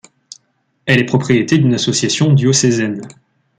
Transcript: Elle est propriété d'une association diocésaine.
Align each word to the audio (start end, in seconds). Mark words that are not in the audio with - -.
Elle 0.87 0.97
est 0.97 1.05
propriété 1.05 1.59
d'une 1.59 1.75
association 1.75 2.33
diocésaine. 2.33 3.07